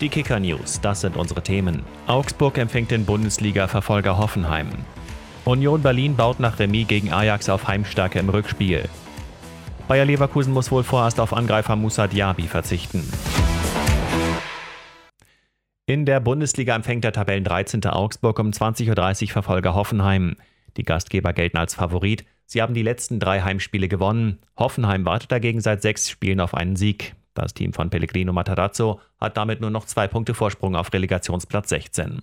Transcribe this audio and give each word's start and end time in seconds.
Die 0.00 0.08
Kicker 0.08 0.40
News, 0.40 0.80
das 0.80 1.02
sind 1.02 1.18
unsere 1.18 1.42
Themen. 1.42 1.82
Augsburg 2.06 2.56
empfängt 2.56 2.90
den 2.90 3.04
Bundesliga-Verfolger 3.04 4.16
Hoffenheim. 4.16 4.68
Union 5.44 5.82
Berlin 5.82 6.16
baut 6.16 6.40
nach 6.40 6.58
Remis 6.58 6.88
gegen 6.88 7.12
Ajax 7.12 7.50
auf 7.50 7.68
Heimstärke 7.68 8.18
im 8.18 8.30
Rückspiel. 8.30 8.88
Bayer 9.88 10.06
Leverkusen 10.06 10.54
muss 10.54 10.70
wohl 10.70 10.84
vorerst 10.84 11.20
auf 11.20 11.34
Angreifer 11.34 11.76
Musa 11.76 12.06
Diaby 12.06 12.44
verzichten. 12.44 13.06
In 15.84 16.06
der 16.06 16.20
Bundesliga 16.20 16.74
empfängt 16.74 17.04
der 17.04 17.12
Tabellen 17.12 17.44
13. 17.44 17.84
Augsburg 17.84 18.38
um 18.38 18.52
20.30 18.52 19.22
Uhr 19.24 19.28
Verfolger 19.28 19.74
Hoffenheim. 19.74 20.36
Die 20.78 20.84
Gastgeber 20.84 21.34
gelten 21.34 21.58
als 21.58 21.74
Favorit. 21.74 22.24
Sie 22.46 22.62
haben 22.62 22.72
die 22.72 22.82
letzten 22.82 23.20
drei 23.20 23.42
Heimspiele 23.42 23.88
gewonnen. 23.88 24.38
Hoffenheim 24.56 25.04
wartet 25.04 25.30
dagegen 25.30 25.60
seit 25.60 25.82
sechs 25.82 26.08
Spielen 26.08 26.40
auf 26.40 26.54
einen 26.54 26.76
Sieg. 26.76 27.14
Das 27.34 27.54
Team 27.54 27.72
von 27.72 27.90
Pellegrino 27.90 28.32
Matarazzo 28.32 29.00
hat 29.20 29.36
damit 29.36 29.60
nur 29.60 29.70
noch 29.70 29.84
zwei 29.84 30.08
Punkte 30.08 30.34
Vorsprung 30.34 30.76
auf 30.76 30.92
Relegationsplatz 30.92 31.68
16. 31.68 32.22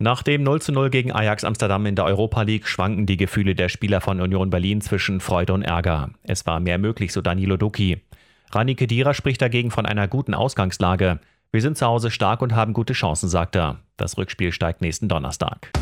Nach 0.00 0.22
dem 0.22 0.44
0 0.44 0.62
zu 0.62 0.72
0 0.72 0.90
gegen 0.90 1.12
Ajax 1.12 1.42
Amsterdam 1.42 1.84
in 1.84 1.96
der 1.96 2.04
Europa 2.04 2.42
League 2.42 2.68
schwanken 2.68 3.04
die 3.04 3.16
Gefühle 3.16 3.56
der 3.56 3.68
Spieler 3.68 4.00
von 4.00 4.20
Union 4.20 4.48
Berlin 4.48 4.80
zwischen 4.80 5.20
Freude 5.20 5.52
und 5.52 5.62
Ärger. 5.62 6.10
Es 6.22 6.46
war 6.46 6.60
mehr 6.60 6.78
möglich, 6.78 7.12
so 7.12 7.20
Danilo 7.20 7.56
Ducki. 7.56 8.00
Rani 8.52 8.76
Kedira 8.76 9.12
spricht 9.12 9.42
dagegen 9.42 9.72
von 9.72 9.86
einer 9.86 10.06
guten 10.06 10.34
Ausgangslage. 10.34 11.18
Wir 11.50 11.62
sind 11.62 11.76
zu 11.76 11.86
Hause 11.86 12.12
stark 12.12 12.42
und 12.42 12.54
haben 12.54 12.74
gute 12.74 12.92
Chancen, 12.92 13.28
sagt 13.28 13.56
er. 13.56 13.80
Das 13.96 14.16
Rückspiel 14.16 14.52
steigt 14.52 14.82
nächsten 14.82 15.08
Donnerstag. 15.08 15.72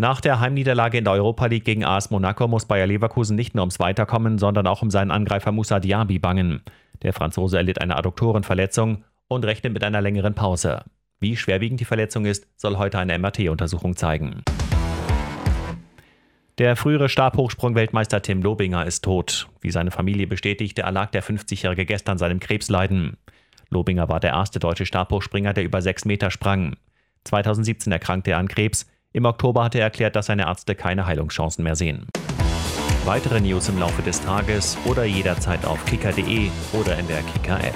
Nach 0.00 0.22
der 0.22 0.40
Heimniederlage 0.40 0.96
in 0.96 1.04
der 1.04 1.12
Europa 1.12 1.44
League 1.44 1.66
gegen 1.66 1.84
AS 1.84 2.10
Monaco 2.10 2.48
muss 2.48 2.64
Bayer 2.64 2.86
Leverkusen 2.86 3.36
nicht 3.36 3.54
nur 3.54 3.64
ums 3.64 3.80
Weiterkommen, 3.80 4.38
sondern 4.38 4.66
auch 4.66 4.80
um 4.80 4.90
seinen 4.90 5.10
Angreifer 5.10 5.52
Moussa 5.52 5.78
Diaby 5.78 6.18
bangen. 6.18 6.62
Der 7.02 7.12
Franzose 7.12 7.58
erlitt 7.58 7.82
eine 7.82 7.96
Adduktorenverletzung 7.96 9.04
und 9.28 9.44
rechnet 9.44 9.74
mit 9.74 9.84
einer 9.84 10.00
längeren 10.00 10.32
Pause. 10.32 10.84
Wie 11.18 11.36
schwerwiegend 11.36 11.80
die 11.80 11.84
Verletzung 11.84 12.24
ist, 12.24 12.46
soll 12.56 12.78
heute 12.78 12.98
eine 12.98 13.18
MRT-Untersuchung 13.18 13.94
zeigen. 13.94 14.42
Der 16.56 16.76
frühere 16.76 17.10
Stabhochsprung-Weltmeister 17.10 18.22
Tim 18.22 18.40
Lobinger 18.40 18.86
ist 18.86 19.04
tot. 19.04 19.48
Wie 19.60 19.70
seine 19.70 19.90
Familie 19.90 20.26
bestätigte, 20.26 20.80
erlag 20.80 21.10
der 21.10 21.22
50-Jährige 21.22 21.84
gestern 21.84 22.16
seinem 22.16 22.40
Krebsleiden. 22.40 23.18
Lobinger 23.68 24.08
war 24.08 24.20
der 24.20 24.30
erste 24.30 24.60
deutsche 24.60 24.86
Stabhochspringer, 24.86 25.52
der 25.52 25.64
über 25.64 25.82
sechs 25.82 26.06
Meter 26.06 26.30
sprang. 26.30 26.76
2017 27.24 27.92
erkrankte 27.92 28.30
er 28.30 28.38
an 28.38 28.48
Krebs. 28.48 28.89
Im 29.12 29.24
Oktober 29.24 29.64
hatte 29.64 29.78
er 29.78 29.84
erklärt, 29.84 30.14
dass 30.14 30.26
seine 30.26 30.44
Ärzte 30.44 30.76
keine 30.76 31.04
Heilungschancen 31.04 31.64
mehr 31.64 31.74
sehen. 31.74 32.06
Weitere 33.04 33.40
News 33.40 33.68
im 33.68 33.78
Laufe 33.78 34.02
des 34.02 34.20
Tages 34.20 34.78
oder 34.84 35.04
jederzeit 35.04 35.64
auf 35.64 35.84
kicker.de 35.84 36.48
oder 36.72 36.96
in 36.96 37.08
der 37.08 37.22
Kicker-App. 37.22 37.74